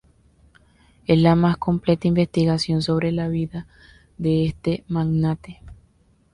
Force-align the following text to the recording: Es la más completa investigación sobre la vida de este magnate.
Es 1.05 1.19
la 1.21 1.35
más 1.35 1.57
completa 1.57 2.07
investigación 2.07 2.81
sobre 2.81 3.11
la 3.11 3.27
vida 3.27 3.67
de 4.17 4.47
este 4.47 4.83
magnate. 4.87 5.61